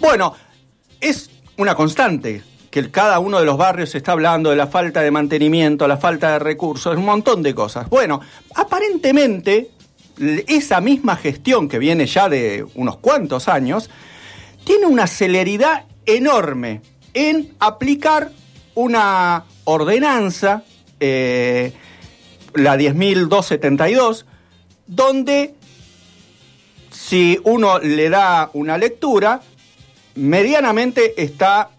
Bueno, 0.00 0.34
es 1.00 1.30
una 1.56 1.74
constante 1.74 2.42
que 2.70 2.90
cada 2.90 3.18
uno 3.18 3.38
de 3.40 3.46
los 3.46 3.56
barrios 3.56 3.94
está 3.94 4.12
hablando 4.12 4.50
de 4.50 4.56
la 4.56 4.66
falta 4.66 5.00
de 5.00 5.10
mantenimiento, 5.10 5.88
la 5.88 5.96
falta 5.96 6.32
de 6.32 6.38
recursos, 6.38 6.96
un 6.96 7.04
montón 7.04 7.42
de 7.42 7.54
cosas. 7.54 7.88
Bueno, 7.88 8.20
aparentemente 8.54 9.70
esa 10.46 10.80
misma 10.80 11.16
gestión 11.16 11.68
que 11.68 11.78
viene 11.78 12.06
ya 12.06 12.28
de 12.28 12.66
unos 12.74 12.98
cuantos 12.98 13.48
años, 13.48 13.88
tiene 14.64 14.86
una 14.86 15.06
celeridad 15.06 15.84
enorme 16.06 16.82
en 17.14 17.54
aplicar 17.58 18.30
una 18.74 19.44
ordenanza, 19.64 20.64
eh, 21.00 21.72
la 22.54 22.76
10.272, 22.76 24.24
donde 24.86 25.54
si 26.90 27.38
uno 27.44 27.78
le 27.78 28.08
da 28.08 28.50
una 28.52 28.78
lectura, 28.78 29.40
medianamente 30.18 31.22
está 31.22 31.70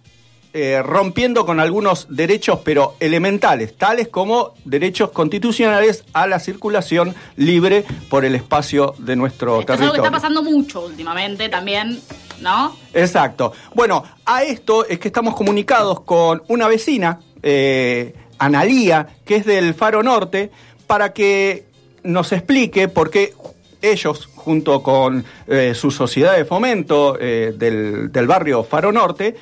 eh, 0.51 0.81
rompiendo 0.81 1.45
con 1.45 1.59
algunos 1.59 2.07
derechos, 2.09 2.61
pero 2.63 2.95
elementales, 2.99 3.77
tales 3.77 4.07
como 4.07 4.55
derechos 4.65 5.11
constitucionales 5.11 6.03
a 6.13 6.25
la 6.25 6.39
circulación 6.39 7.13
libre 7.35 7.85
por 8.09 8.25
el 8.25 8.33
espacio 8.33 8.95
de 8.97 9.15
nuestro 9.15 9.57
territorio. 9.57 9.75
Es 9.75 9.81
algo 9.81 9.93
que 9.93 10.07
está 10.07 10.11
pasando 10.11 10.41
mucho 10.41 10.85
últimamente 10.85 11.49
también, 11.49 11.99
¿no? 12.41 12.75
Exacto. 12.93 13.53
Bueno, 13.75 14.03
a 14.25 14.41
esto 14.41 14.87
es 14.87 14.97
que 14.97 15.09
estamos 15.09 15.35
comunicados 15.35 15.99
con 16.01 16.41
una 16.47 16.67
vecina, 16.67 17.19
eh, 17.43 18.15
Analía, 18.39 19.07
que 19.25 19.35
es 19.35 19.45
del 19.45 19.75
Faro 19.75 20.01
Norte, 20.01 20.49
para 20.87 21.13
que 21.13 21.67
nos 22.01 22.31
explique 22.31 22.87
por 22.87 23.11
qué 23.11 23.35
ellos, 23.81 24.29
junto 24.35 24.83
con 24.83 25.23
eh, 25.47 25.73
su 25.73 25.91
sociedad 25.91 26.35
de 26.35 26.45
fomento 26.45 27.13
del, 27.13 28.11
del 28.11 28.27
barrio 28.27 28.63
Faro 28.63 28.91
Norte, 28.91 29.35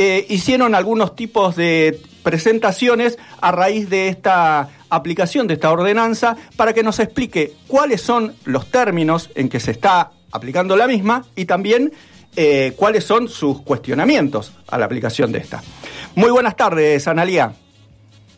eh, 0.00 0.24
hicieron 0.28 0.76
algunos 0.76 1.16
tipos 1.16 1.56
de 1.56 2.00
presentaciones 2.22 3.18
a 3.40 3.50
raíz 3.50 3.90
de 3.90 4.06
esta 4.06 4.68
aplicación 4.90 5.48
de 5.48 5.54
esta 5.54 5.72
ordenanza 5.72 6.36
para 6.56 6.72
que 6.72 6.84
nos 6.84 7.00
explique 7.00 7.54
cuáles 7.66 8.00
son 8.00 8.36
los 8.44 8.70
términos 8.70 9.28
en 9.34 9.48
que 9.48 9.58
se 9.58 9.72
está 9.72 10.12
aplicando 10.30 10.76
la 10.76 10.86
misma 10.86 11.24
y 11.34 11.46
también 11.46 11.92
eh, 12.36 12.74
cuáles 12.76 13.02
son 13.02 13.26
sus 13.26 13.60
cuestionamientos 13.62 14.52
a 14.68 14.78
la 14.78 14.84
aplicación 14.84 15.32
de 15.32 15.40
esta. 15.40 15.64
Muy 16.14 16.30
buenas 16.30 16.54
tardes, 16.54 17.08
Analia. 17.08 17.52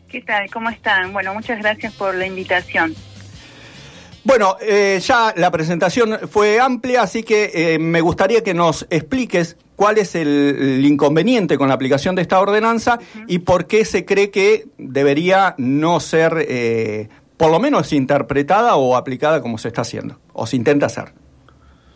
¿Qué 0.09 0.23
tal? 0.23 0.51
¿Cómo 0.51 0.71
están? 0.71 1.13
Bueno, 1.13 1.35
muchas 1.35 1.59
gracias 1.59 1.93
por 1.93 2.15
la 2.15 2.27
invitación. 2.27 2.95
Bueno, 4.23 4.57
eh, 4.61 4.99
ya 5.01 5.33
la 5.37 5.51
presentación 5.51 6.29
fue 6.29 6.61
amplia, 6.61 7.03
así 7.03 7.23
que 7.23 7.79
me 7.81 8.01
gustaría 8.01 8.43
que 8.43 8.53
nos 8.55 8.87
expliques 8.91 9.57
cuál 9.81 9.97
es 9.97 10.15
el, 10.15 10.85
inconveniente 10.85 11.57
con 11.57 11.69
la 11.69 11.75
aplicación 11.75 12.15
de 12.15 12.21
esta 12.21 12.39
ordenanza 12.39 12.99
y 13.27 13.39
por 13.39 13.67
qué 13.67 13.87
se 13.87 14.05
cree 14.05 14.31
que 14.31 14.65
debería 14.77 15.55
no 15.57 16.01
ser, 16.01 16.35
eh, 16.47 17.09
por 17.39 17.51
lo 17.51 17.59
menos, 17.61 17.95
interpretada 17.95 18.77
o 18.77 18.95
aplicada 18.95 19.41
como 19.41 19.57
se 19.57 19.69
está 19.69 19.81
haciendo, 19.81 20.21
o 20.35 20.47
se 20.47 20.57
intenta 20.57 20.85
hacer. 20.85 21.15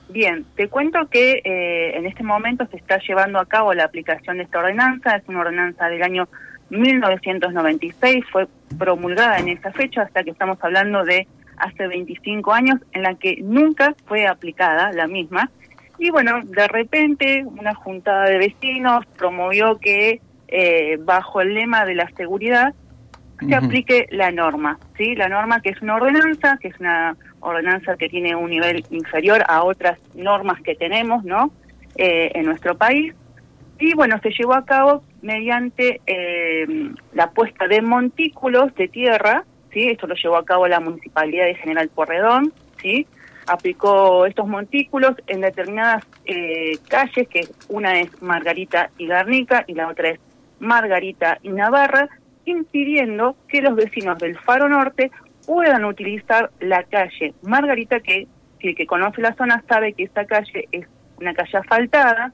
Bien, 0.08 0.47
te 0.56 0.69
cuento 0.69 0.98
que 1.11 1.42
eh, 1.45 1.98
en 1.98 2.06
este 2.06 2.22
momento 2.22 2.67
se 2.70 2.78
está 2.78 2.98
llevando 3.06 3.39
a 3.39 3.45
cabo 3.45 3.75
la 3.75 3.84
aplicación 3.84 4.39
de 4.39 4.45
esta 4.45 4.61
ordenanza, 4.61 5.17
es 5.17 5.28
una 5.28 5.41
ordenanza 5.41 5.86
del 5.89 6.02
año 6.02 6.27
1996, 6.70 8.25
fue 8.33 8.48
promulgada 8.78 9.36
en 9.41 9.50
esa 9.50 9.70
fecha, 9.72 10.00
hasta 10.00 10.25
que 10.25 10.30
estamos 10.30 10.56
hablando 10.62 11.05
de 11.05 11.28
hace 11.57 11.87
25 11.87 12.53
años, 12.53 12.81
en 12.93 13.03
la 13.03 13.15
que 13.15 13.37
nunca 13.43 13.95
fue 14.07 14.27
aplicada 14.27 14.93
la 14.93 15.07
misma, 15.07 15.51
y 15.99 16.11
bueno, 16.11 16.41
de 16.45 16.69
repente 16.69 17.45
una 17.47 17.75
juntada 17.75 18.25
de 18.25 18.39
vecinos 18.39 19.07
promovió 19.17 19.79
que 19.79 20.21
eh, 20.49 20.99
bajo 21.01 21.41
el 21.41 21.55
lema 21.55 21.85
de 21.85 21.95
la 21.95 22.09
seguridad 22.17 22.75
se 23.47 23.55
aplique 23.55 24.07
la 24.11 24.31
norma, 24.31 24.79
¿sí? 24.97 25.14
La 25.14 25.29
norma 25.29 25.61
que 25.61 25.70
es 25.70 25.83
una 25.83 25.97
ordenanza, 25.97 26.57
que 26.61 26.69
es 26.69 26.81
una 26.81 27.17
ordenanza 27.41 27.97
que 27.97 28.09
tiene 28.09 28.35
un 28.35 28.48
nivel 28.48 28.85
inferior 28.91 29.45
a 29.48 29.64
otras 29.64 29.98
normas 30.14 30.61
que 30.63 30.75
tenemos, 30.75 31.25
¿no? 31.25 31.53
Eh, 31.97 32.31
en 32.35 32.47
nuestro 32.47 32.77
país. 32.77 33.13
Y 33.79 33.95
bueno, 33.95 34.19
se 34.23 34.31
llevó 34.31 34.55
a 34.55 34.64
cabo 34.64 35.03
mediante 35.20 36.01
eh, 36.07 36.93
la 37.13 37.31
puesta 37.31 37.67
de 37.67 37.83
montículos 37.83 38.75
de 38.77 38.89
tierra, 38.89 39.45
¿sí? 39.74 39.90
Esto 39.90 40.07
lo 40.07 40.14
llevó 40.14 40.36
a 40.36 40.45
cabo 40.45 40.67
la 40.67 40.80
Municipalidad 40.80 41.45
de 41.45 41.57
General 41.57 41.89
Porredón, 41.89 42.52
¿sí? 42.80 43.07
aplicó 43.46 44.24
estos 44.24 44.46
montículos 44.46 45.17
en 45.27 45.42
determinadas 45.42 46.05
eh, 46.24 46.79
calles, 46.89 47.29
que 47.29 47.46
una 47.68 48.01
es 48.01 48.23
Margarita 48.23 48.90
y 48.96 49.07
Garnica 49.07 49.64
y 49.67 49.74
la 49.74 49.89
otra 49.89 50.11
es 50.11 50.20
Margarita 50.61 51.39
y 51.42 51.51
Navarra, 51.51 52.08
impidiendo 52.46 53.36
que 53.48 53.61
los 53.61 53.74
vecinos 53.74 54.18
del 54.18 54.39
Faro 54.39 54.68
Norte 54.68 55.11
puedan 55.46 55.84
utilizar 55.84 56.51
la 56.61 56.84
calle 56.84 57.34
Margarita, 57.42 58.01
que 58.01 58.27
el 58.61 58.74
que 58.74 58.86
conoce 58.86 59.20
la 59.20 59.34
zona 59.34 59.63
sabe 59.68 59.92
que 59.92 60.05
esta 60.05 60.24
calle 60.24 60.68
es 60.73 60.86
una 61.18 61.34
calle 61.34 61.58
asfaltada, 61.58 62.33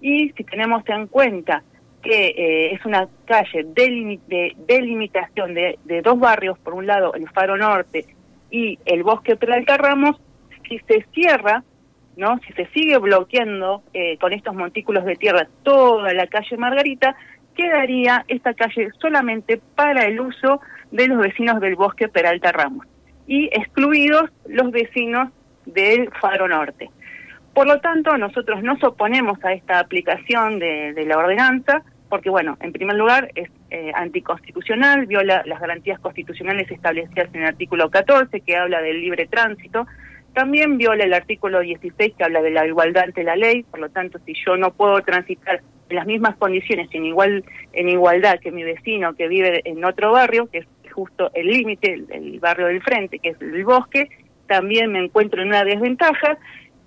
y 0.00 0.30
si 0.30 0.44
tenemos 0.44 0.84
en 0.88 1.08
cuenta 1.08 1.64
que 2.04 2.26
eh, 2.28 2.74
es 2.74 2.84
una 2.84 3.08
calle 3.24 3.64
de, 3.64 4.54
delimitación 4.68 5.54
de, 5.54 5.78
dos 6.02 6.18
barrios, 6.18 6.58
por 6.58 6.74
un 6.74 6.86
lado 6.86 7.14
el 7.14 7.28
Faro 7.30 7.56
Norte 7.56 8.04
y 8.50 8.78
el 8.84 9.02
Bosque 9.02 9.36
Peralta 9.36 9.76
Ramos, 9.76 10.20
si 10.68 10.78
se 10.80 11.04
cierra, 11.12 11.64
¿no? 12.16 12.38
Si 12.46 12.52
se 12.52 12.66
sigue 12.66 12.98
bloqueando 12.98 13.82
eh, 13.92 14.18
con 14.18 14.32
estos 14.32 14.54
montículos 14.54 15.04
de 15.04 15.16
tierra 15.16 15.48
toda 15.62 16.12
la 16.12 16.26
calle 16.26 16.56
Margarita, 16.56 17.16
quedaría 17.56 18.24
esta 18.28 18.54
calle 18.54 18.90
solamente 19.00 19.60
para 19.74 20.04
el 20.04 20.20
uso 20.20 20.60
de 20.90 21.08
los 21.08 21.18
vecinos 21.18 21.60
del 21.60 21.74
bosque 21.74 22.08
Peralta 22.08 22.52
Ramos 22.52 22.86
y 23.26 23.46
excluidos 23.46 24.30
los 24.46 24.70
vecinos 24.70 25.30
del 25.64 26.10
Faro 26.20 26.46
Norte. 26.46 26.90
Por 27.54 27.68
lo 27.68 27.80
tanto, 27.80 28.18
nosotros 28.18 28.62
nos 28.62 28.82
oponemos 28.82 29.42
a 29.44 29.52
esta 29.52 29.78
aplicación 29.78 30.58
de, 30.58 31.04
la 31.06 31.18
ordenanza 31.18 31.82
porque, 32.14 32.30
bueno, 32.30 32.56
en 32.60 32.70
primer 32.70 32.94
lugar 32.94 33.32
es 33.34 33.50
eh, 33.70 33.90
anticonstitucional, 33.92 35.06
viola 35.06 35.42
las 35.46 35.58
garantías 35.58 35.98
constitucionales 35.98 36.70
establecidas 36.70 37.28
en 37.34 37.40
el 37.40 37.48
artículo 37.48 37.90
14 37.90 38.40
que 38.42 38.54
habla 38.54 38.80
del 38.80 39.00
libre 39.00 39.26
tránsito, 39.26 39.84
también 40.32 40.78
viola 40.78 41.02
el 41.02 41.12
artículo 41.12 41.58
16 41.58 42.14
que 42.16 42.22
habla 42.22 42.40
de 42.40 42.52
la 42.52 42.68
igualdad 42.68 43.02
ante 43.06 43.24
la 43.24 43.34
ley, 43.34 43.64
por 43.64 43.80
lo 43.80 43.88
tanto, 43.88 44.20
si 44.24 44.32
yo 44.46 44.56
no 44.56 44.72
puedo 44.72 45.02
transitar 45.02 45.60
en 45.88 45.96
las 45.96 46.06
mismas 46.06 46.36
condiciones, 46.36 46.88
en, 46.92 47.04
igual, 47.04 47.44
en 47.72 47.88
igualdad 47.88 48.38
que 48.38 48.52
mi 48.52 48.62
vecino 48.62 49.14
que 49.14 49.26
vive 49.26 49.62
en 49.64 49.84
otro 49.84 50.12
barrio, 50.12 50.48
que 50.48 50.58
es 50.58 50.66
justo 50.92 51.32
el 51.34 51.48
límite, 51.48 51.94
el, 51.94 52.38
barrio 52.38 52.68
del 52.68 52.80
frente, 52.80 53.18
que 53.18 53.30
es 53.30 53.42
el 53.42 53.64
bosque, 53.64 54.08
también 54.46 54.92
me 54.92 55.00
encuentro 55.00 55.42
en 55.42 55.48
una 55.48 55.64
desventaja. 55.64 56.38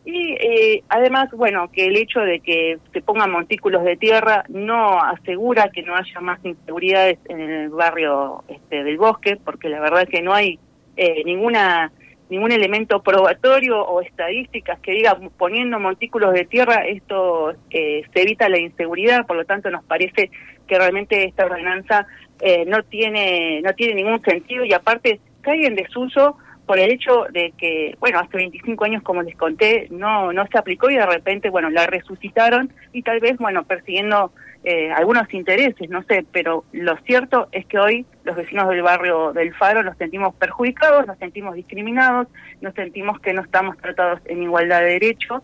Y 0.09 0.37
eh, 0.39 0.83
además, 0.87 1.29
bueno, 1.31 1.69
que 1.69 1.87
el 1.87 1.97
hecho 1.97 2.21
de 2.21 2.39
que 2.39 2.77
se 2.93 3.01
pongan 3.01 3.29
montículos 3.29 3.83
de 3.83 3.97
tierra 3.97 4.45
no 4.47 5.01
asegura 5.01 5.69
que 5.69 5.81
no 5.81 5.97
haya 5.97 6.21
más 6.21 6.39
inseguridades 6.45 7.19
en 7.27 7.41
el 7.41 7.67
barrio 7.67 8.41
este, 8.47 8.85
del 8.85 8.97
bosque, 8.97 9.35
porque 9.35 9.67
la 9.67 9.81
verdad 9.81 10.03
es 10.03 10.09
que 10.09 10.21
no 10.21 10.33
hay 10.33 10.59
eh, 10.95 11.23
ninguna 11.25 11.91
ningún 12.29 12.53
elemento 12.53 13.03
probatorio 13.03 13.81
o 13.81 13.99
estadísticas 13.99 14.79
que 14.79 14.93
diga 14.93 15.17
poniendo 15.37 15.77
montículos 15.77 16.33
de 16.33 16.45
tierra 16.45 16.85
esto 16.85 17.51
eh, 17.69 18.03
se 18.13 18.21
evita 18.21 18.47
la 18.47 18.59
inseguridad, 18.59 19.27
por 19.27 19.35
lo 19.35 19.43
tanto 19.43 19.69
nos 19.69 19.83
parece 19.83 20.31
que 20.67 20.77
realmente 20.77 21.25
esta 21.25 21.45
ordenanza 21.45 22.07
eh, 22.39 22.63
no 22.65 22.81
tiene 22.83 23.61
no 23.61 23.73
tiene 23.73 23.95
ningún 23.95 24.21
sentido. 24.21 24.63
Y 24.63 24.71
aparte 24.71 25.19
cae 25.41 25.65
en 25.65 25.75
desuso 25.75 26.37
por 26.67 26.77
el 26.77 26.91
hecho 26.91 27.25
de 27.31 27.53
que, 27.57 27.95
bueno, 27.99 28.19
hace 28.19 28.37
25 28.37 28.83
años, 28.83 29.01
como 29.01 29.23
les 29.23 29.35
conté, 29.35 29.87
no, 29.89 30.33
no 30.33 30.45
se 30.47 30.57
aplicó 30.57 30.89
y 30.89 30.95
de 30.95 31.05
repente, 31.05 31.49
bueno, 31.49 31.69
la 31.69 31.87
resucitaron 31.87 32.71
y 32.91 33.01
tal 33.03 33.21
vez, 33.21 33.37
bueno, 33.37 33.63
persiguiendo 33.63 34.33
eh, 34.65 34.91
algunos 34.91 35.33
intereses, 35.33 35.89
no 35.89 36.03
sé, 36.03 36.25
pero 36.29 36.65
lo 36.73 36.97
cierto 36.97 37.47
es 37.53 37.65
que 37.67 37.79
hoy 37.79 38.05
los 38.25 38.35
vecinos 38.35 38.67
del 38.67 38.81
barrio 38.81 39.31
del 39.31 39.55
Faro 39.55 39.81
nos 39.81 39.97
sentimos 39.97 40.35
perjudicados, 40.35 41.07
nos 41.07 41.17
sentimos 41.19 41.55
discriminados, 41.55 42.27
nos 42.59 42.73
sentimos 42.73 43.19
que 43.21 43.31
no 43.31 43.43
estamos 43.43 43.77
tratados 43.77 44.19
en 44.25 44.43
igualdad 44.43 44.81
de 44.81 44.99
derecho 44.99 45.43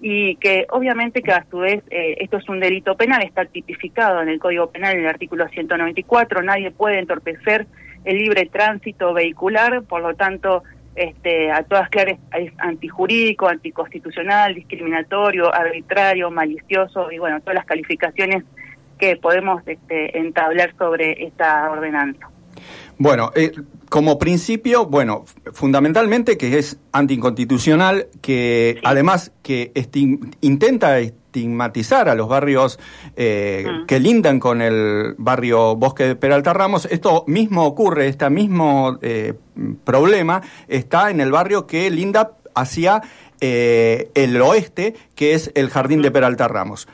y 0.00 0.36
que 0.36 0.66
obviamente 0.70 1.20
que 1.20 1.32
a 1.32 1.44
su 1.50 1.58
vez 1.58 1.82
eh, 1.90 2.16
esto 2.20 2.36
es 2.36 2.48
un 2.48 2.60
delito 2.60 2.96
penal, 2.96 3.22
está 3.22 3.44
tipificado 3.44 4.22
en 4.22 4.28
el 4.28 4.38
Código 4.38 4.70
Penal 4.70 4.94
en 4.94 5.00
el 5.00 5.08
artículo 5.08 5.48
194, 5.48 6.42
nadie 6.42 6.70
puede 6.70 7.00
entorpecer 7.00 7.66
el 8.04 8.18
libre 8.18 8.46
tránsito 8.46 9.12
vehicular, 9.12 9.82
por 9.82 10.02
lo 10.02 10.14
tanto, 10.14 10.62
este, 10.94 11.50
a 11.50 11.62
todas 11.62 11.88
claras 11.88 12.18
es 12.38 12.52
antijurídico, 12.58 13.48
anticonstitucional, 13.48 14.54
discriminatorio, 14.54 15.52
arbitrario, 15.54 16.30
malicioso 16.30 17.10
y 17.10 17.18
bueno, 17.18 17.40
todas 17.40 17.54
las 17.54 17.66
calificaciones 17.66 18.44
que 18.98 19.16
podemos 19.16 19.62
este, 19.66 20.18
entablar 20.18 20.74
sobre 20.76 21.24
esta 21.24 21.70
ordenanza. 21.70 22.28
Bueno, 22.98 23.30
eh, 23.34 23.52
como 23.88 24.18
principio, 24.18 24.86
bueno, 24.86 25.24
fundamentalmente 25.54 26.36
que 26.36 26.58
es 26.58 26.78
anticonstitucional, 26.92 28.08
que 28.20 28.78
además 28.84 29.32
que 29.42 29.72
intenta 30.42 30.98
estigmatizar 31.30 32.08
a 32.08 32.14
los 32.16 32.28
barrios 32.28 32.78
eh, 33.16 33.64
Mm. 33.66 33.86
que 33.86 34.00
lindan 34.00 34.40
con 34.40 34.60
el 34.60 35.14
barrio 35.16 35.76
Bosque 35.76 36.04
de 36.04 36.16
Peralta 36.16 36.52
Ramos. 36.52 36.86
Esto 36.90 37.24
mismo 37.28 37.64
ocurre, 37.64 38.08
este 38.08 38.28
mismo 38.30 38.98
eh, 39.00 39.34
problema 39.84 40.42
está 40.66 41.10
en 41.10 41.20
el 41.20 41.30
barrio 41.30 41.66
que 41.66 41.88
linda 41.90 42.32
hacia 42.54 43.02
eh, 43.40 44.10
el 44.14 44.40
oeste, 44.42 44.94
que 45.14 45.34
es 45.34 45.52
el 45.54 45.70
Jardín 45.70 46.02
de 46.02 46.10
Peralta 46.10 46.48
Ramos. 46.48 46.88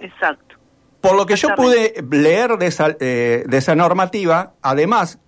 Exacto. 0.00 0.56
Por 1.00 1.14
lo 1.16 1.26
que 1.26 1.36
yo 1.36 1.50
pude 1.54 1.94
leer 2.10 2.56
de 2.56 2.66
esa, 2.66 2.88
de 2.88 3.46
esa 3.50 3.74
normativa, 3.74 4.54
además 4.62 5.18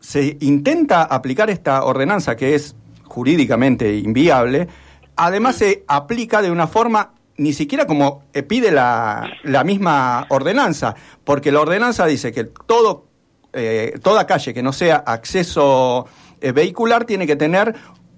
se 0.00 0.36
intenta 0.40 1.04
aplicar 1.04 1.48
esta 1.48 1.84
ordenanza 1.84 2.36
que 2.36 2.54
es 2.54 2.74
jurídicamente 3.04 3.94
inviable, 3.94 4.68
además 5.16 5.56
se 5.56 5.84
aplica 5.86 6.42
de 6.42 6.50
una 6.50 6.66
forma 6.66 7.14
ni 7.36 7.52
siquiera 7.52 7.86
como 7.86 8.24
eh, 8.32 8.42
pide 8.42 8.70
la, 8.70 9.30
la 9.42 9.64
misma 9.64 10.26
ordenanza, 10.28 10.94
porque 11.24 11.52
la 11.52 11.60
ordenanza 11.60 12.06
dice 12.06 12.32
que 12.32 12.44
todo, 12.44 13.06
eh, 13.52 13.98
toda 14.02 14.26
calle 14.26 14.54
que 14.54 14.62
no 14.62 14.72
sea 14.72 14.96
acceso 14.96 16.06
eh, 16.40 16.52
vehicular 16.52 17.04
tiene 17.04 17.26
que 17.26 17.36
tener 17.36 17.74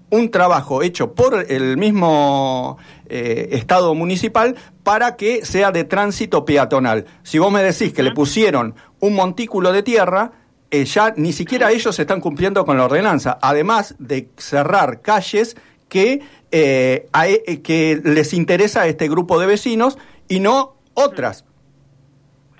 un 0.09 0.31
trabajo 0.31 0.81
hecho 0.81 1.13
por 1.13 1.45
el 1.49 1.77
mismo 1.77 2.77
eh, 3.07 3.49
Estado 3.51 3.93
municipal 3.95 4.55
para 4.83 5.15
que 5.15 5.45
sea 5.45 5.71
de 5.71 5.83
tránsito 5.83 6.45
peatonal. 6.45 7.05
Si 7.23 7.39
vos 7.39 7.51
me 7.51 7.63
decís 7.63 7.93
que 7.93 8.03
le 8.03 8.11
pusieron 8.11 8.75
un 8.99 9.13
montículo 9.13 9.71
de 9.71 9.83
tierra, 9.83 10.31
eh, 10.71 10.85
ya 10.85 11.13
ni 11.17 11.33
siquiera 11.33 11.71
ellos 11.71 11.97
están 11.99 12.21
cumpliendo 12.21 12.65
con 12.65 12.77
la 12.77 12.85
ordenanza, 12.85 13.37
además 13.41 13.95
de 13.99 14.29
cerrar 14.37 15.01
calles 15.01 15.55
que, 15.89 16.21
eh, 16.51 17.07
a 17.13 17.27
e- 17.27 17.61
que 17.61 18.01
les 18.03 18.33
interesa 18.33 18.81
a 18.81 18.87
este 18.87 19.07
grupo 19.07 19.39
de 19.39 19.47
vecinos 19.47 19.97
y 20.27 20.39
no 20.39 20.75
otras. 20.93 21.45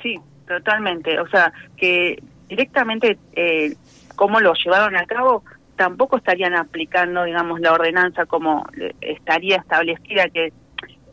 Sí, 0.01 0.15
totalmente. 0.47 1.19
O 1.19 1.27
sea, 1.27 1.51
que 1.77 2.21
directamente 2.47 3.17
eh, 3.33 3.75
cómo 4.15 4.39
lo 4.39 4.53
llevaron 4.53 4.95
a 4.95 5.05
cabo, 5.05 5.43
tampoco 5.75 6.17
estarían 6.17 6.55
aplicando, 6.55 7.23
digamos, 7.23 7.59
la 7.59 7.73
ordenanza 7.73 8.25
como 8.25 8.65
eh, 8.79 8.93
estaría 9.01 9.57
establecida 9.57 10.29
que, 10.29 10.53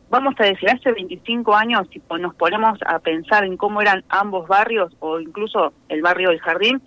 vamos 0.09 0.35
a 0.39 0.43
decir, 0.43 0.69
hace 0.69 0.91
25 0.91 1.55
años, 1.55 1.87
si 1.91 2.01
nos 2.19 2.35
ponemos 2.35 2.79
a 2.85 2.99
pensar 2.99 3.43
en 3.43 3.57
cómo 3.57 3.81
eran 3.81 4.03
ambos 4.09 4.47
barrios 4.47 4.95
o 4.99 5.19
incluso 5.19 5.73
el 5.89 6.01
barrio 6.01 6.29
del 6.29 6.39
Jardín, 6.39 6.81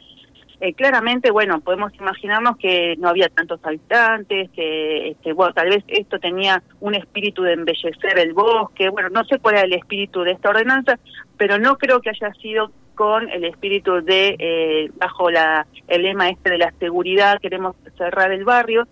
eh, 0.58 0.73
claramente, 0.73 1.31
bueno, 1.31 1.61
podemos 1.61 1.94
imaginarnos 1.97 2.56
que 2.56 2.97
no 2.97 3.08
había 3.08 3.29
tantos 3.29 3.61
habitantes, 3.62 4.50
que, 4.50 5.14
bueno, 5.35 5.53
tal 5.53 5.69
vez 5.69 5.85
esto 5.88 6.19
tenía 6.19 6.62
un 6.81 6.94
espíritu 6.94 7.43
de 7.43 7.53
embellecer 7.53 8.19
el 8.19 8.32
bosque, 8.32 8.88
bueno, 8.88 9.11
no 9.11 9.25
sé 9.25 9.38
cuál 9.38 9.56
era 9.56 9.64
el 9.64 9.75
espíritu 9.75 10.23
de 10.23 10.32
esta 10.32 10.49
ordenanza, 10.49 10.99
pero 11.37 11.58
no 11.58 11.76
creo 11.76 12.00
que 12.00 12.11
haya 12.11 12.32
sido 12.35 12.70
con 12.94 13.29
el 13.29 13.44
espíritu 13.44 14.03
de, 14.03 14.37
eh, 14.38 14.91
bajo 14.97 15.31
la, 15.31 15.67
el 15.88 16.03
lema 16.03 16.31
este 16.31 16.50
de 16.50 16.59
la 16.59 16.73
seguridad, 16.79 17.38
queremos 17.41 17.76
cerrar 17.99 18.32
el 18.32 18.44
barrio. 18.44 18.88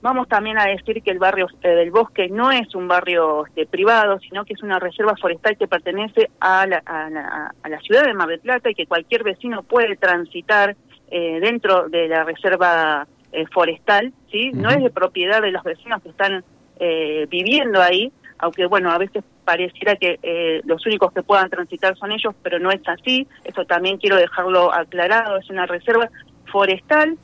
Vamos 0.00 0.28
también 0.28 0.58
a 0.58 0.64
decir 0.64 1.02
que 1.02 1.12
el 1.12 1.18
barrio 1.20 1.46
eh, 1.62 1.68
del 1.68 1.92
bosque 1.92 2.28
no 2.28 2.50
es 2.50 2.74
un 2.74 2.88
barrio 2.88 3.46
este, 3.46 3.66
privado, 3.66 4.18
sino 4.18 4.44
que 4.44 4.54
es 4.54 4.62
una 4.62 4.80
reserva 4.80 5.14
forestal 5.16 5.56
que 5.56 5.68
pertenece 5.68 6.30
a 6.40 6.66
la, 6.66 6.82
a, 6.84 7.08
la, 7.08 7.54
a 7.62 7.68
la 7.68 7.80
ciudad 7.80 8.04
de 8.04 8.14
Mar 8.14 8.28
del 8.28 8.40
Plata 8.40 8.70
y 8.70 8.74
que 8.74 8.86
cualquier 8.86 9.22
vecino 9.22 9.62
puede 9.62 9.96
transitar 9.96 10.76
eh, 11.10 11.40
dentro 11.40 11.88
de 11.88 12.08
la 12.08 12.24
reserva 12.24 13.06
eh, 13.32 13.46
forestal, 13.52 14.12
¿sí? 14.30 14.52
No 14.52 14.70
es 14.70 14.82
de 14.82 14.90
propiedad 14.90 15.42
de 15.42 15.50
los 15.50 15.62
vecinos 15.62 16.02
que 16.02 16.08
están 16.10 16.44
eh, 16.80 17.26
viviendo 17.28 17.82
ahí, 17.82 18.12
aunque 18.38 18.66
bueno, 18.66 18.90
a 18.90 18.98
veces 18.98 19.24
pareciera 19.44 19.96
que 19.96 20.18
eh, 20.22 20.60
los 20.64 20.84
únicos 20.86 21.12
que 21.12 21.22
puedan 21.22 21.50
transitar 21.50 21.96
son 21.96 22.12
ellos, 22.12 22.34
pero 22.42 22.58
no 22.58 22.70
es 22.70 22.80
así, 22.86 23.26
eso 23.44 23.64
también 23.64 23.98
quiero 23.98 24.16
dejarlo 24.16 24.72
aclarado, 24.72 25.38
es 25.38 25.50
una 25.50 25.66
reserva 25.66 26.08
forestal 26.46 27.18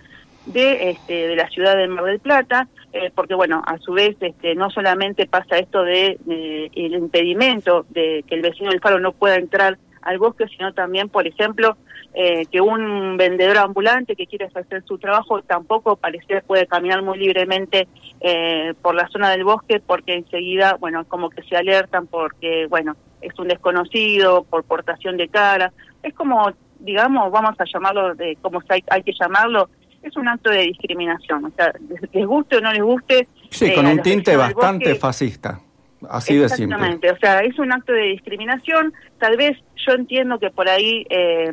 de 0.46 0.90
este, 0.90 1.28
de 1.28 1.36
la 1.36 1.48
ciudad 1.48 1.76
de 1.76 1.88
Mar 1.88 2.04
del 2.04 2.20
Plata, 2.20 2.68
eh, 2.92 3.10
porque 3.14 3.34
bueno, 3.34 3.62
a 3.66 3.78
su 3.78 3.92
vez 3.92 4.16
este, 4.20 4.54
no 4.54 4.70
solamente 4.70 5.26
pasa 5.26 5.58
esto 5.58 5.82
de, 5.82 6.18
de 6.24 6.70
el 6.74 6.94
impedimento 6.94 7.86
de 7.90 8.24
que 8.26 8.34
el 8.34 8.42
vecino 8.42 8.70
del 8.70 8.80
faro 8.80 9.00
no 9.00 9.12
pueda 9.12 9.36
entrar 9.36 9.78
al 10.02 10.18
bosque, 10.18 10.46
sino 10.48 10.74
también, 10.74 11.08
por 11.08 11.26
ejemplo, 11.26 11.76
eh, 12.16 12.46
que 12.46 12.60
un 12.60 13.16
vendedor 13.16 13.58
ambulante 13.58 14.14
que 14.14 14.26
quiere 14.26 14.46
hacer 14.46 14.84
su 14.86 14.98
trabajo 14.98 15.42
tampoco 15.42 15.96
parece 15.96 16.42
puede 16.42 16.66
caminar 16.66 17.02
muy 17.02 17.18
libremente 17.18 17.88
eh, 18.20 18.72
por 18.80 18.94
la 18.94 19.08
zona 19.08 19.30
del 19.30 19.42
bosque 19.42 19.80
porque 19.84 20.14
enseguida, 20.14 20.76
bueno, 20.78 21.04
como 21.06 21.28
que 21.28 21.42
se 21.42 21.56
alertan 21.56 22.06
porque, 22.06 22.66
bueno, 22.68 22.96
es 23.20 23.36
un 23.38 23.48
desconocido, 23.48 24.44
por 24.44 24.62
portación 24.62 25.16
de 25.16 25.28
cara. 25.28 25.72
Es 26.04 26.14
como, 26.14 26.52
digamos, 26.78 27.32
vamos 27.32 27.54
a 27.58 27.64
llamarlo 27.64 28.14
de 28.14 28.36
como 28.40 28.62
hay, 28.68 28.84
hay 28.90 29.02
que 29.02 29.12
llamarlo, 29.18 29.68
es 30.00 30.16
un 30.16 30.28
acto 30.28 30.50
de 30.50 30.60
discriminación. 30.60 31.46
O 31.46 31.50
sea, 31.50 31.72
les 32.12 32.26
guste 32.26 32.58
o 32.58 32.60
no 32.60 32.72
les 32.72 32.82
guste. 32.82 33.26
Sí, 33.50 33.66
eh, 33.66 33.74
con 33.74 33.86
a 33.86 33.90
un 33.90 34.02
tinte 34.02 34.36
bastante 34.36 34.90
bosque, 34.90 35.00
fascista, 35.00 35.60
así 36.08 36.36
de 36.36 36.48
simple. 36.48 36.76
Exactamente, 36.76 37.10
o 37.10 37.16
sea, 37.18 37.40
es 37.40 37.58
un 37.58 37.72
acto 37.72 37.92
de 37.92 38.02
discriminación. 38.02 38.92
Tal 39.18 39.36
vez 39.36 39.58
yo 39.86 39.94
entiendo 39.94 40.38
que 40.38 40.50
por 40.50 40.68
ahí 40.68 41.06
eh, 41.10 41.50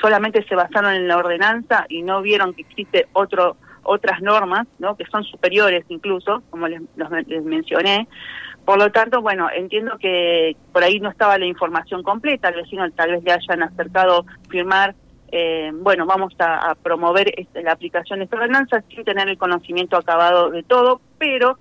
solamente 0.00 0.44
se 0.44 0.54
basaron 0.54 0.94
en 0.94 1.08
la 1.08 1.16
ordenanza 1.16 1.86
y 1.88 2.02
no 2.02 2.22
vieron 2.22 2.54
que 2.54 2.62
existe 2.62 3.06
otro 3.12 3.56
otras 3.86 4.22
normas, 4.22 4.66
¿no? 4.78 4.96
Que 4.96 5.04
son 5.04 5.24
superiores 5.24 5.84
incluso, 5.88 6.42
como 6.50 6.68
les, 6.68 6.80
los- 6.96 7.10
les 7.26 7.44
mencioné. 7.44 8.08
Por 8.64 8.78
lo 8.78 8.90
tanto, 8.90 9.20
bueno, 9.20 9.48
entiendo 9.54 9.98
que 9.98 10.56
por 10.72 10.82
ahí 10.82 11.00
no 11.00 11.10
estaba 11.10 11.36
la 11.36 11.44
información 11.44 12.02
completa, 12.02 12.48
al 12.48 12.54
vecino 12.54 12.90
tal 12.92 13.10
vez 13.10 13.22
le 13.22 13.32
hayan 13.32 13.62
acercado 13.62 14.24
firmar, 14.48 14.94
eh, 15.30 15.70
bueno, 15.74 16.06
vamos 16.06 16.32
a, 16.38 16.74
promover 16.76 17.34
este, 17.38 17.62
la 17.62 17.72
aplicación 17.72 18.20
de 18.20 18.24
esta 18.24 18.36
ordenanza 18.36 18.82
sin 18.88 19.04
tener 19.04 19.28
el 19.28 19.36
conocimiento 19.36 19.98
acabado 19.98 20.48
de 20.48 20.62
todo, 20.62 21.02
pero 21.18 21.58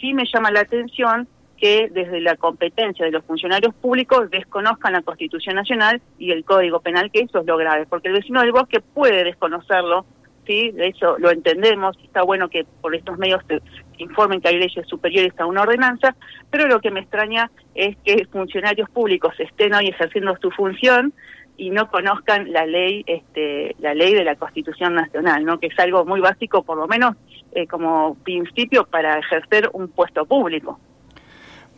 sí 0.00 0.14
me 0.14 0.24
llama 0.32 0.50
la 0.50 0.60
atención 0.60 1.28
que 1.56 1.88
desde 1.90 2.20
la 2.20 2.36
competencia 2.36 3.04
de 3.04 3.12
los 3.12 3.24
funcionarios 3.24 3.74
públicos 3.74 4.30
desconozcan 4.30 4.92
la 4.92 5.02
Constitución 5.02 5.56
Nacional 5.56 6.00
y 6.18 6.30
el 6.30 6.44
Código 6.44 6.80
Penal, 6.80 7.10
que 7.10 7.20
eso 7.20 7.40
es 7.40 7.46
lo 7.46 7.56
grave, 7.56 7.86
porque 7.88 8.08
el 8.08 8.14
vecino 8.14 8.40
del 8.40 8.52
bosque 8.52 8.80
puede 8.80 9.24
desconocerlo, 9.24 10.04
¿sí? 10.46 10.70
De 10.72 10.88
eso 10.88 11.16
lo 11.18 11.30
entendemos, 11.30 11.96
está 12.02 12.22
bueno 12.22 12.48
que 12.48 12.66
por 12.80 12.94
estos 12.94 13.18
medios 13.18 13.42
se 13.48 13.60
informen 13.98 14.40
que 14.40 14.48
hay 14.48 14.58
leyes 14.58 14.86
superiores 14.86 15.32
a 15.38 15.46
una 15.46 15.62
ordenanza, 15.62 16.14
pero 16.50 16.66
lo 16.66 16.80
que 16.80 16.90
me 16.90 17.00
extraña 17.00 17.50
es 17.74 17.96
que 18.04 18.26
funcionarios 18.26 18.90
públicos 18.90 19.34
estén 19.38 19.74
hoy 19.74 19.88
ejerciendo 19.88 20.36
su 20.40 20.50
función 20.50 21.12
y 21.58 21.70
no 21.70 21.90
conozcan 21.90 22.52
la 22.52 22.66
ley 22.66 23.02
este 23.06 23.74
la 23.78 23.94
ley 23.94 24.12
de 24.12 24.24
la 24.24 24.36
Constitución 24.36 24.94
Nacional, 24.94 25.44
¿no? 25.44 25.58
Que 25.58 25.68
es 25.68 25.78
algo 25.78 26.04
muy 26.04 26.20
básico 26.20 26.62
por 26.62 26.76
lo 26.76 26.86
menos 26.86 27.16
eh, 27.52 27.66
como 27.66 28.14
principio 28.22 28.84
para 28.84 29.18
ejercer 29.18 29.70
un 29.72 29.88
puesto 29.88 30.26
público. 30.26 30.78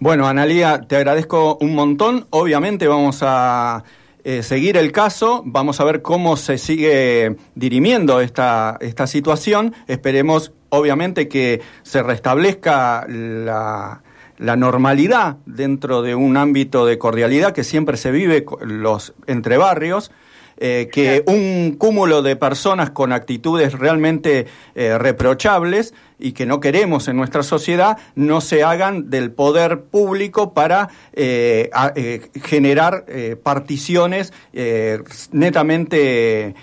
Bueno, 0.01 0.29
Analía, 0.29 0.83
te 0.83 0.95
agradezco 0.95 1.59
un 1.61 1.75
montón. 1.75 2.29
Obviamente 2.31 2.87
vamos 2.87 3.19
a 3.23 3.83
eh, 4.23 4.45
seguir 4.45 4.77
el 4.77 4.93
caso, 4.93 5.43
vamos 5.45 5.81
a 5.81 5.85
ver 5.85 6.03
cómo 6.03 6.37
se 6.37 6.57
sigue 6.57 7.35
dirimiendo 7.57 8.21
esta, 8.21 8.77
esta 8.81 9.09
situación. 9.09 9.75
Esperemos, 9.89 10.53
obviamente, 10.69 11.27
que 11.27 11.63
se 11.83 12.05
restablezca 12.05 13.07
la, 13.09 14.03
la 14.39 14.57
normalidad 14.57 15.39
dentro 15.47 16.03
de 16.03 16.15
un 16.15 16.37
ámbito 16.37 16.87
de 16.87 16.97
cordialidad 16.97 17.53
que 17.53 17.65
siempre 17.65 17.97
se 17.97 18.13
vive 18.13 18.47
los 18.61 19.15
entre 19.27 19.57
barrios. 19.57 20.13
Eh, 20.59 20.89
que 20.93 21.23
un 21.27 21.77
cúmulo 21.79 22.21
de 22.23 22.37
personas 22.37 22.91
con 22.91 23.13
actitudes 23.13 23.73
realmente 23.73 24.47
eh, 24.75 24.99
reprochables 24.99 25.95
y 26.19 26.33
que 26.33 26.47
no 26.47 26.59
queremos 26.61 27.07
en 27.09 27.17
nuestra 27.17 27.43
sociedad 27.43 27.97
no 28.17 28.41
se 28.41 28.65
hagan 28.65 29.09
del 29.09 29.31
poder 29.31 29.83
público 29.83 30.53
para 30.53 30.89
eh, 31.13 31.71
a- 31.73 31.93
eh, 31.95 32.29
generar 32.45 33.05
particiones 33.43 34.33
eh, 34.53 34.99
netamente 35.33 36.55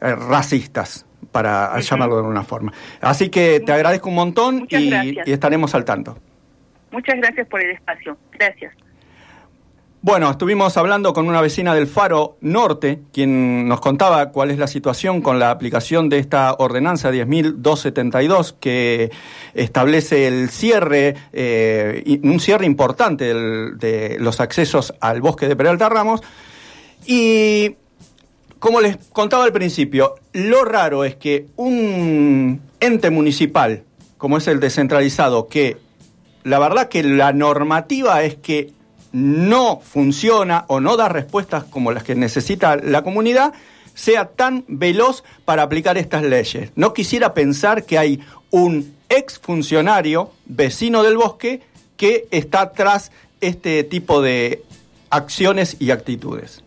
racistas, 0.00 1.06
para 1.32 1.78
llamarlo 1.80 2.16
de 2.16 2.20
alguna 2.20 2.44
forma. 2.44 2.72
Así 3.00 3.28
que 3.28 3.60
te 3.60 3.72
agradezco 3.72 4.08
un 4.08 4.14
montón 4.14 4.66
y 4.70 5.18
estaremos 5.26 5.74
al 5.74 5.84
tanto. 5.84 6.16
Muchas 6.92 7.16
gracias 7.16 7.48
por 7.48 7.60
el 7.60 7.70
espacio. 7.72 8.16
Gracias. 8.32 8.72
Bueno, 10.06 10.30
estuvimos 10.30 10.76
hablando 10.76 11.14
con 11.14 11.26
una 11.26 11.40
vecina 11.40 11.74
del 11.74 11.86
Faro 11.86 12.36
Norte, 12.42 13.00
quien 13.10 13.66
nos 13.66 13.80
contaba 13.80 14.32
cuál 14.32 14.50
es 14.50 14.58
la 14.58 14.66
situación 14.66 15.22
con 15.22 15.38
la 15.38 15.50
aplicación 15.50 16.10
de 16.10 16.18
esta 16.18 16.56
ordenanza 16.58 17.10
10.272 17.10 18.56
que 18.60 19.10
establece 19.54 20.26
el 20.26 20.50
cierre, 20.50 21.16
eh, 21.32 22.20
un 22.22 22.38
cierre 22.38 22.66
importante 22.66 23.32
de 23.32 24.18
los 24.20 24.40
accesos 24.40 24.92
al 25.00 25.22
bosque 25.22 25.48
de 25.48 25.56
Peralta 25.56 25.88
Ramos. 25.88 26.20
Y 27.06 27.76
como 28.58 28.82
les 28.82 28.98
contaba 29.10 29.44
al 29.44 29.54
principio, 29.54 30.16
lo 30.34 30.66
raro 30.66 31.04
es 31.04 31.16
que 31.16 31.46
un 31.56 32.60
ente 32.78 33.08
municipal, 33.08 33.84
como 34.18 34.36
es 34.36 34.46
el 34.48 34.60
descentralizado, 34.60 35.48
que 35.48 35.78
la 36.42 36.58
verdad 36.58 36.90
que 36.90 37.02
la 37.02 37.32
normativa 37.32 38.22
es 38.22 38.34
que 38.34 38.74
no 39.14 39.78
funciona 39.80 40.64
o 40.66 40.80
no 40.80 40.96
da 40.96 41.08
respuestas 41.08 41.62
como 41.62 41.92
las 41.92 42.02
que 42.02 42.16
necesita 42.16 42.74
la 42.74 43.04
comunidad, 43.04 43.54
sea 43.94 44.26
tan 44.26 44.64
veloz 44.66 45.22
para 45.44 45.62
aplicar 45.62 45.96
estas 45.96 46.24
leyes. 46.24 46.72
No 46.74 46.92
quisiera 46.92 47.32
pensar 47.32 47.84
que 47.84 47.96
hay 47.96 48.20
un 48.50 48.92
ex 49.08 49.38
funcionario 49.38 50.32
vecino 50.46 51.04
del 51.04 51.16
bosque 51.16 51.62
que 51.96 52.26
está 52.32 52.72
tras 52.72 53.12
este 53.40 53.84
tipo 53.84 54.20
de 54.20 54.64
acciones 55.10 55.76
y 55.78 55.92
actitudes. 55.92 56.60